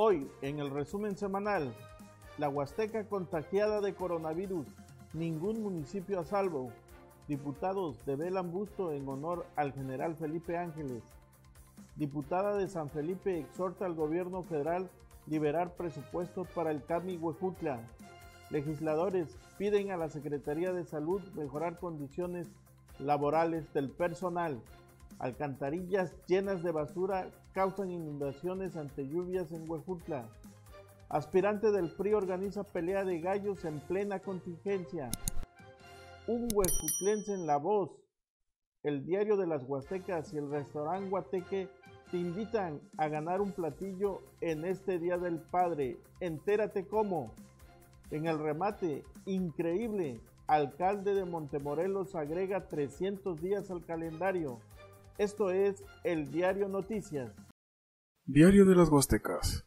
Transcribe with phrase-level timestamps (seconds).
[0.00, 1.74] Hoy, en el resumen semanal,
[2.38, 4.64] la Huasteca contagiada de coronavirus,
[5.12, 6.70] ningún municipio a salvo.
[7.26, 11.02] Diputados develan busto en honor al general Felipe Ángeles.
[11.96, 14.88] Diputada de San Felipe exhorta al gobierno federal
[15.26, 17.80] liberar presupuestos para el CAMI Huejutla.
[18.50, 22.46] Legisladores piden a la Secretaría de Salud mejorar condiciones
[23.00, 24.60] laborales del personal.
[25.18, 30.28] Alcantarillas llenas de basura causan inundaciones ante lluvias en Huejutla.
[31.08, 35.10] Aspirante del PRI organiza pelea de gallos en plena contingencia.
[36.26, 37.90] Un huejutlense en La Voz,
[38.84, 41.68] el diario de las Huastecas y el restaurante Guateque
[42.10, 45.98] te invitan a ganar un platillo en este Día del Padre.
[46.20, 47.32] Entérate cómo.
[48.10, 54.60] En el remate, increíble, alcalde de Montemorelos agrega 300 días al calendario.
[55.18, 57.32] Esto es el Diario Noticias.
[58.24, 59.66] Diario de las Huastecas.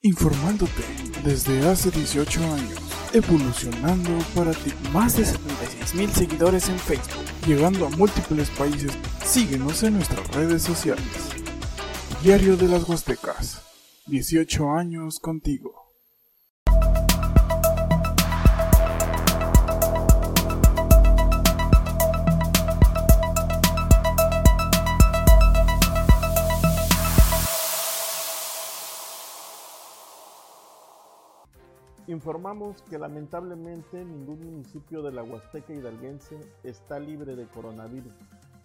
[0.00, 0.82] Informándote
[1.22, 2.80] desde hace 18 años,
[3.12, 4.72] evolucionando para ti.
[4.90, 8.96] Más de 76 mil seguidores en Facebook, llegando a múltiples países.
[9.22, 11.04] Síguenos en nuestras redes sociales.
[12.22, 13.60] Diario de las Huastecas.
[14.06, 15.83] 18 años contigo.
[32.06, 38.12] Informamos que lamentablemente ningún municipio de la Huasteca hidalguense está libre de coronavirus.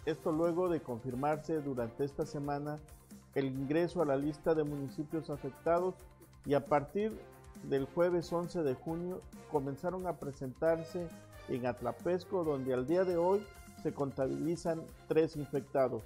[0.06, 2.80] Esto luego de confirmarse durante esta semana
[3.36, 5.96] el ingreso a la lista de municipios afectados
[6.46, 7.18] y a partir
[7.64, 11.08] del jueves 11 de junio comenzaron a presentarse
[11.48, 13.42] en Atlapesco donde al día de hoy
[13.82, 16.04] se contabilizan tres infectados,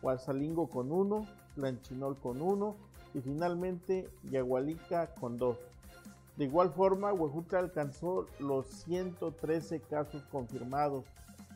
[0.00, 2.76] Huasalingo con uno, Lanchinol con uno
[3.14, 5.58] y finalmente Yagualica con dos.
[6.38, 11.04] De igual forma, Huejutla alcanzó los 113 casos confirmados.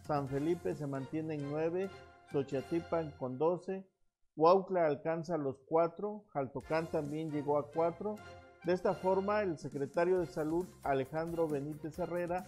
[0.04, 1.88] San Felipe se mantiene en 9,
[2.32, 3.86] Xochiatipan con 12,
[4.34, 8.16] Huautla alcanza los 4, Jaltocán también llegó a 4.
[8.64, 12.44] De esta forma, el secretario de Salud, Alejandro Benítez Herrera,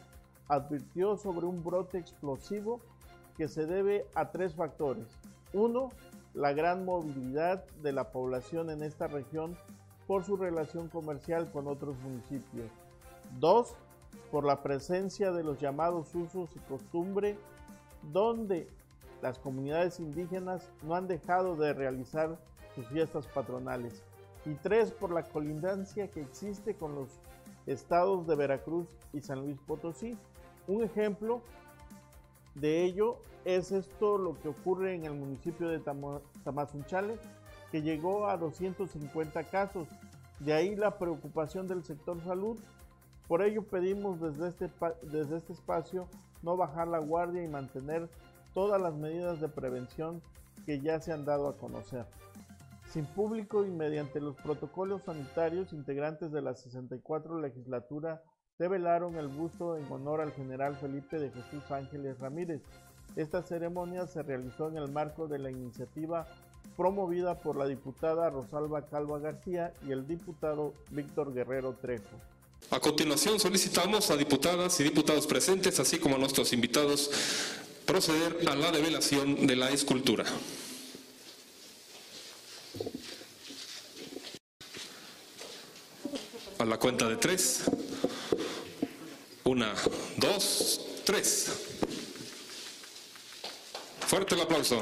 [0.49, 2.81] advirtió sobre un brote explosivo
[3.37, 5.07] que se debe a tres factores.
[5.53, 5.91] Uno,
[6.33, 9.57] la gran movilidad de la población en esta región
[10.07, 12.71] por su relación comercial con otros municipios.
[13.41, 13.75] 2.
[14.31, 17.39] Por la presencia de los llamados usos y costumbre,
[18.13, 18.69] donde
[19.23, 22.39] las comunidades indígenas no han dejado de realizar
[22.75, 24.03] sus fiestas patronales.
[24.45, 24.93] Y 3.
[24.93, 27.09] Por la colindancia que existe con los
[27.67, 30.19] estados de Veracruz y San Luis Potosí.
[30.67, 31.41] Un ejemplo
[32.55, 35.81] de ello es esto lo que ocurre en el municipio de
[36.45, 37.19] Tamazunchale,
[37.75, 39.89] que llegó a 250 casos.
[40.39, 42.57] De ahí la preocupación del sector salud.
[43.27, 44.71] Por ello pedimos desde este,
[45.03, 46.07] desde este espacio
[46.45, 48.09] no bajar la guardia y mantener
[48.53, 50.23] todas las medidas de prevención
[50.65, 52.07] que ya se han dado a conocer.
[52.91, 58.23] Sin público y mediante los protocolos sanitarios, integrantes de la 64 legislatura
[58.57, 62.63] develaron el busto en honor al general Felipe de Jesús Ángeles Ramírez.
[63.17, 66.29] Esta ceremonia se realizó en el marco de la iniciativa
[66.77, 72.17] promovida por la diputada Rosalba Calva García y el diputado Víctor Guerrero Trejo.
[72.71, 77.11] A continuación solicitamos a diputadas y diputados presentes, así como a nuestros invitados,
[77.85, 80.25] proceder a la develación de la escultura.
[86.59, 87.65] A la cuenta de tres.
[89.45, 89.75] Una,
[90.17, 91.53] dos, tres.
[94.07, 94.81] Fuerte el aplauso.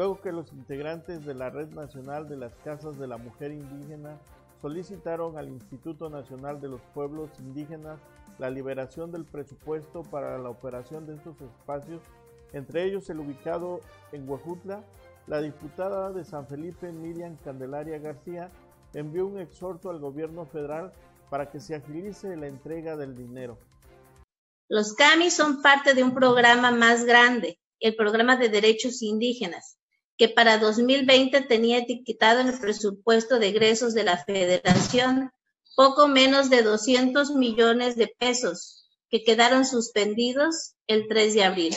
[0.00, 4.18] Luego que los integrantes de la Red Nacional de las Casas de la Mujer Indígena
[4.62, 8.00] solicitaron al Instituto Nacional de los Pueblos Indígenas
[8.38, 12.00] la liberación del presupuesto para la operación de estos espacios,
[12.54, 13.80] entre ellos el ubicado
[14.12, 14.82] en Huejutla,
[15.26, 18.50] la diputada de San Felipe, Miriam Candelaria García,
[18.94, 20.94] envió un exhorto al gobierno federal
[21.28, 23.58] para que se agilice la entrega del dinero.
[24.66, 29.79] Los CAMI son parte de un programa más grande, el Programa de Derechos Indígenas,
[30.20, 35.32] que para 2020 tenía etiquetado en el presupuesto de egresos de la Federación
[35.74, 41.76] poco menos de 200 millones de pesos que quedaron suspendidos el 3 de abril.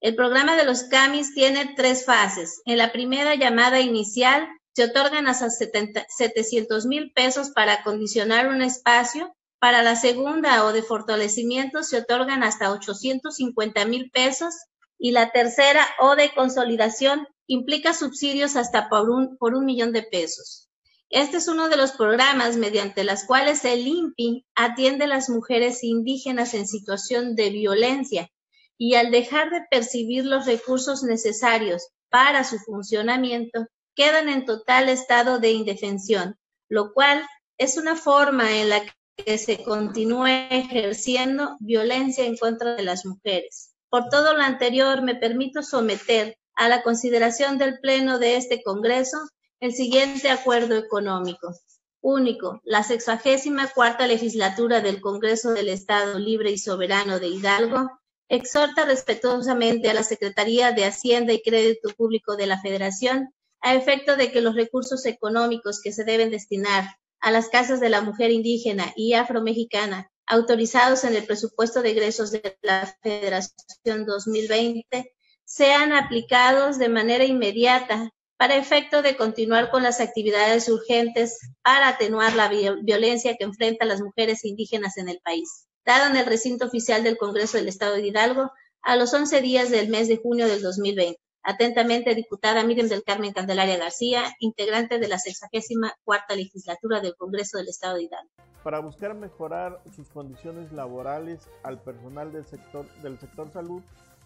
[0.00, 2.62] El programa de los CAMIS tiene tres fases.
[2.64, 9.36] En la primera llamada inicial se otorgan hasta 700 mil pesos para acondicionar un espacio
[9.58, 14.54] Para la segunda o de fortalecimiento se otorgan hasta 850 mil pesos
[14.98, 20.04] y la tercera o de consolidación implica subsidios hasta por un, por un millón de
[20.04, 20.68] pesos.
[21.08, 25.82] Este es uno de los programas mediante los cuales el INPI atiende a las mujeres
[25.82, 28.30] indígenas en situación de violencia
[28.78, 33.66] y al dejar de percibir los recursos necesarios para su funcionamiento,
[33.96, 36.38] quedan en total estado de indefensión,
[36.68, 37.26] lo cual
[37.58, 38.82] es una forma en la
[39.16, 43.74] que se continúe ejerciendo violencia en contra de las mujeres.
[43.88, 49.16] Por todo lo anterior, me permito someter a la consideración del Pleno de este Congreso
[49.60, 51.54] el siguiente acuerdo económico.
[52.02, 57.90] Único, la sexagésima cuarta legislatura del Congreso del Estado Libre y Soberano de Hidalgo
[58.28, 64.16] exhorta respetuosamente a la Secretaría de Hacienda y Crédito Público de la Federación a efecto
[64.16, 66.84] de que los recursos económicos que se deben destinar
[67.20, 72.30] a las casas de la mujer indígena y afromexicana autorizados en el presupuesto de egresos
[72.32, 75.14] de la Federación 2020
[75.50, 82.36] sean aplicados de manera inmediata para efecto de continuar con las actividades urgentes para atenuar
[82.36, 82.48] la
[82.82, 87.18] violencia que enfrentan las mujeres indígenas en el país, dado en el recinto oficial del
[87.18, 88.52] Congreso del Estado de Hidalgo
[88.82, 91.20] a los 11 días del mes de junio del 2020.
[91.42, 97.66] Atentamente, diputada Miriam del Carmen Candelaria García, integrante de la 64 legislatura del Congreso del
[97.66, 98.30] Estado de Hidalgo.
[98.62, 103.82] Para buscar mejorar sus condiciones laborales al personal del sector, del sector salud,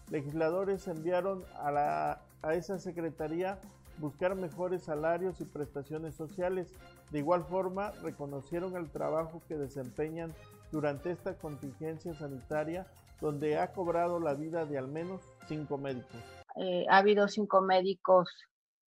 [0.09, 2.19] legisladores enviaron a,
[2.53, 3.59] esa secretaría
[3.97, 6.73] buscar mejores salarios y prestaciones sociales.
[7.11, 10.33] De igual forma, reconocieron el trabajo que desempeñan
[10.71, 12.85] durante esta contingencia sanitaria,
[13.21, 16.21] donde ha cobrado la vida de al menos cinco médicos.
[16.57, 18.29] Eh, ha habido cinco médicos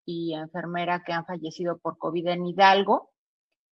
[0.06, 3.12] y enfermera que han fallecido por COVID en Hidalgo.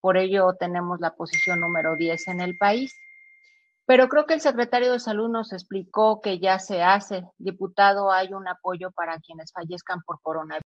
[0.02, 2.94] Por ello tenemos la posición número 10 en el país.
[3.88, 7.24] Pero creo que el secretario de Salud nos explicó que ya se hace.
[7.38, 10.66] Diputado, hay un apoyo para quienes fallezcan por coronavirus.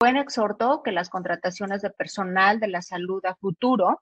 [0.00, 4.00] Buen exhortó que las contrataciones de personal de la salud a futuro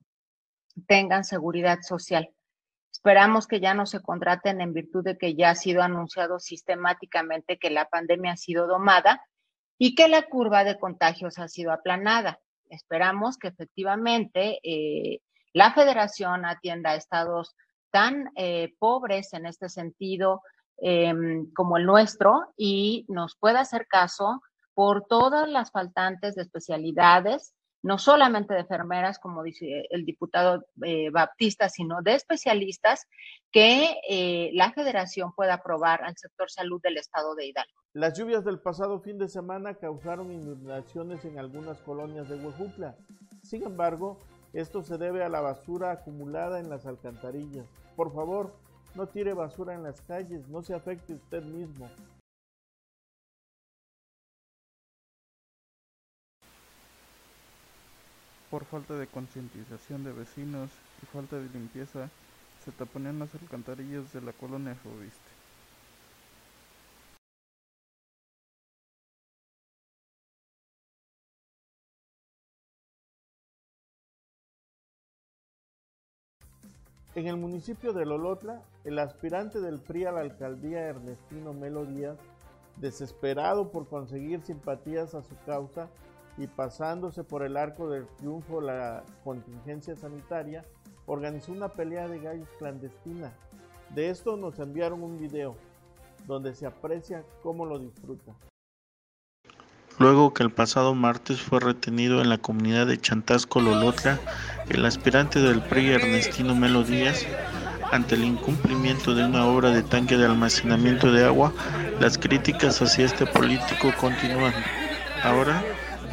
[0.87, 2.31] tengan seguridad social.
[2.93, 7.59] Esperamos que ya no se contraten en virtud de que ya ha sido anunciado sistemáticamente
[7.59, 9.21] que la pandemia ha sido domada
[9.79, 12.41] y que la curva de contagios ha sido aplanada.
[12.69, 15.21] Esperamos que efectivamente eh,
[15.53, 17.55] la federación atienda a estados
[17.91, 20.43] tan eh, pobres en este sentido
[20.79, 24.43] em, como el nuestro y nos pueda hacer caso
[24.75, 27.54] por todas las faltantes de especialidades,
[27.85, 33.07] no solamente de enfermeras, como dice el diputado eh, Baptista, sino de especialistas
[33.53, 37.75] que eh, la federación pueda aprobar al sector salud del estado de Hidalgo.
[37.93, 42.97] Las lluvias del pasado fin de semana causaron inundaciones en algunas colonias de Huejutla.
[43.43, 44.19] Sin embargo,
[44.55, 47.67] esto se debe a la basura acumulada en las alcantarillas.
[47.97, 48.57] Por favor,
[48.95, 51.91] no tire basura en las calles, no se afecte usted mismo.
[58.55, 60.71] Por falta de concientización de vecinos
[61.03, 62.09] y falta de limpieza,
[62.65, 65.19] se taponean las alcantarillas de la colonia Joviste.
[77.17, 82.21] En el municipio de Lolotla, el aspirante del PRI a la alcaldía Ernestino Melo Díaz,
[82.77, 85.89] desesperado por conseguir simpatías a su causa,
[86.37, 90.65] y pasándose por el arco del triunfo la contingencia sanitaria,
[91.07, 93.33] organizó una pelea de gallos clandestina.
[93.95, 95.57] De esto nos enviaron un video
[96.27, 98.35] donde se aprecia cómo lo disfruta.
[99.99, 104.19] Luego que el pasado martes fue retenido en la comunidad de Chantasco Lolotla,
[104.69, 107.25] el aspirante del PRI Ernestino Melo Díaz,
[107.93, 111.53] ante el incumplimiento de una obra de tanque de almacenamiento de agua,
[112.01, 114.53] las críticas hacia este político continúan.
[115.23, 115.63] Ahora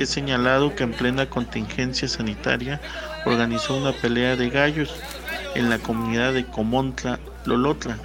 [0.01, 2.81] He señalado que en plena contingencia sanitaria
[3.23, 4.95] organizó una pelea de gallos
[5.53, 7.99] en la comunidad de Comontla, Lolotla.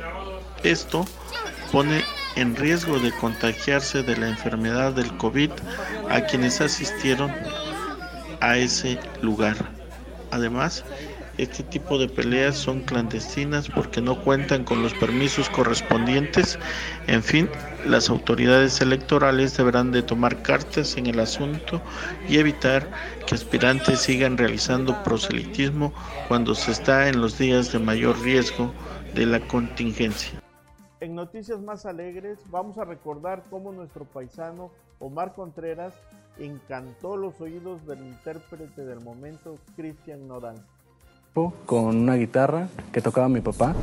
[0.63, 1.07] Esto
[1.73, 5.51] pone en riesgo de contagiarse de la enfermedad del COVID
[6.11, 7.33] a quienes asistieron
[8.43, 9.57] a ese lugar.
[10.31, 10.85] Además,
[11.39, 16.59] este tipo de peleas son clandestinas porque no cuentan con los permisos correspondientes.
[17.07, 17.49] En fin,
[17.85, 21.83] las autoridades electorales deberán de tomar cartas en el asunto
[22.29, 22.91] y evitar
[23.27, 25.93] que aspirantes sigan realizando proselitismo
[26.29, 28.73] cuando se está en los días de mayor riesgo
[29.15, 30.41] de la contingencia.
[31.01, 35.93] En noticias más alegres vamos a recordar cómo nuestro paisano Omar Contreras
[36.39, 40.57] encantó los oídos del intérprete del momento, Cristian Nodal.
[41.37, 43.75] Con una guitarra que tocaba mi papá.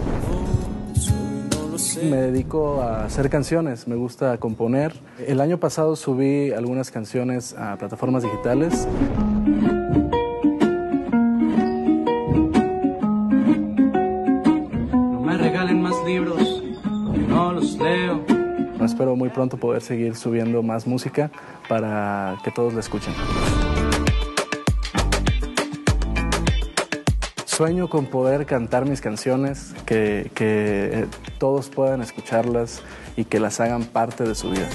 [2.01, 4.95] Me dedico a hacer canciones, me gusta componer.
[5.19, 8.88] El año pasado subí algunas canciones a plataformas digitales.
[15.12, 16.63] No me regalen más libros,
[17.29, 18.25] no los leo.
[18.83, 21.29] Espero muy pronto poder seguir subiendo más música
[21.69, 23.13] para que todos la escuchen.
[27.55, 31.05] Sueño con poder cantar mis canciones, que, que eh,
[31.38, 32.81] todos puedan escucharlas
[33.15, 34.67] y que las hagan parte de su vida.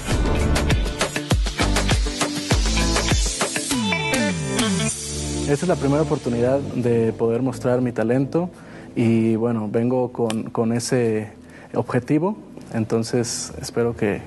[5.49, 8.49] Esta es la primera oportunidad de poder mostrar mi talento
[8.95, 11.33] y bueno, vengo con, con ese
[11.75, 12.37] objetivo,
[12.75, 14.21] entonces espero que,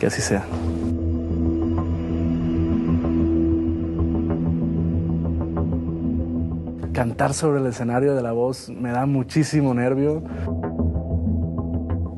[0.00, 0.46] que así sea.
[6.92, 10.22] Cantar sobre el escenario de la voz me da muchísimo nervio.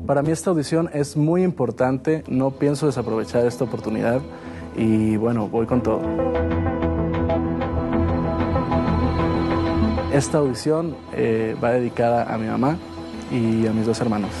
[0.05, 4.21] Para mí esta audición es muy importante, no pienso desaprovechar esta oportunidad
[4.75, 6.01] y bueno, voy con todo.
[10.11, 12.77] Esta audición eh, va dedicada a mi mamá
[13.31, 14.31] y a mis dos hermanos.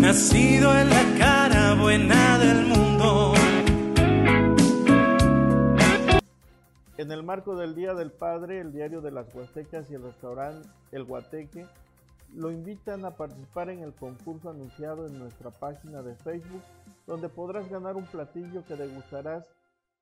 [0.00, 3.34] Nacido en la cara buena del mundo.
[6.96, 10.68] En el marco del Día del Padre, el Diario de las Huastecas y el restaurante
[10.90, 11.66] El Guateque
[12.34, 16.62] lo invitan a participar en el concurso anunciado en nuestra página de Facebook,
[17.06, 19.48] donde podrás ganar un platillo que degustarás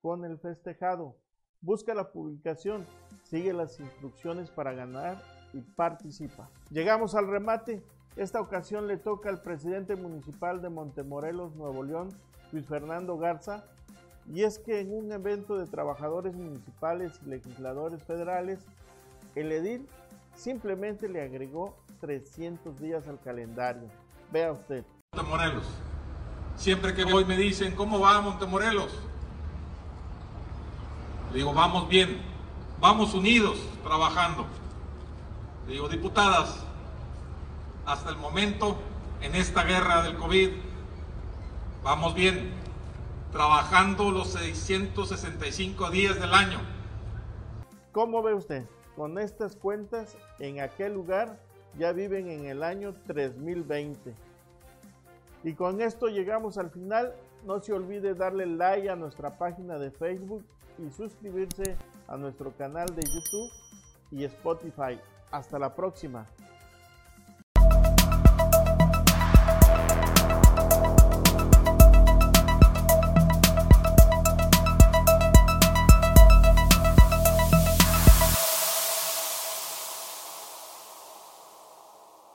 [0.00, 1.16] con el festejado.
[1.60, 2.86] Busca la publicación,
[3.24, 5.20] sigue las instrucciones para ganar
[5.52, 6.48] y participa.
[6.70, 7.82] Llegamos al remate.
[8.18, 12.08] Esta ocasión le toca al presidente municipal de Montemorelos, Nuevo León,
[12.50, 13.62] Luis Fernando Garza,
[14.34, 18.58] y es que en un evento de trabajadores municipales y legisladores federales,
[19.36, 19.88] el edil
[20.34, 23.88] simplemente le agregó 300 días al calendario.
[24.32, 24.84] Vea usted.
[25.14, 25.64] Montemorelos.
[26.56, 28.98] Siempre que voy me dicen, ¿cómo va Montemorelos?
[31.30, 32.18] Le digo, vamos bien,
[32.80, 34.44] vamos unidos, trabajando.
[35.68, 36.64] Le digo, diputadas,
[37.88, 38.76] hasta el momento,
[39.22, 40.50] en esta guerra del COVID,
[41.82, 42.50] vamos bien,
[43.32, 46.58] trabajando los 665 días del año.
[47.92, 48.66] ¿Cómo ve usted?
[48.94, 51.40] Con estas cuentas, en aquel lugar
[51.78, 54.14] ya viven en el año 3020.
[55.44, 57.14] Y con esto llegamos al final.
[57.46, 60.44] No se olvide darle like a nuestra página de Facebook
[60.78, 61.76] y suscribirse
[62.06, 63.50] a nuestro canal de YouTube
[64.10, 65.00] y Spotify.
[65.30, 66.26] Hasta la próxima.